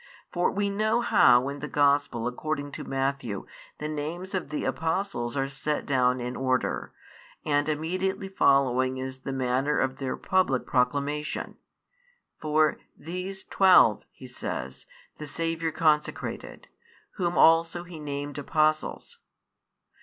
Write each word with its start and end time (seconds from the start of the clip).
For 0.31 0.49
we 0.49 0.71
know 0.71 1.01
how 1.01 1.47
in 1.47 1.59
the 1.59 1.67
Gospel 1.67 2.25
according 2.27 2.71
to 2.71 2.83
Matthew 2.83 3.45
the 3.77 3.87
names 3.87 4.33
of 4.33 4.49
the 4.49 4.63
Apostles 4.65 5.37
are 5.37 5.47
set 5.47 5.85
down 5.85 6.19
in 6.19 6.35
order, 6.35 6.91
and 7.45 7.69
immediately 7.69 8.27
following 8.27 8.97
is 8.97 9.19
the 9.19 9.31
manner 9.31 9.77
of 9.77 9.97
their 9.97 10.17
public 10.17 10.65
proclamation: 10.65 11.55
for. 12.39 12.79
These 12.97 13.43
twelve, 13.43 14.01
he 14.11 14.25
says, 14.27 14.87
the 15.19 15.27
Saviour 15.27 15.71
consecrated; 15.71 16.67
whom 17.17 17.37
also 17.37 17.83
He 17.83 17.99
named 17.99 18.39
Apostles. 18.39 19.19